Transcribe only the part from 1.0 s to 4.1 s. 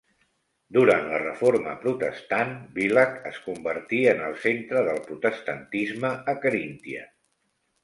la Reforma Protestant, Villach es convertí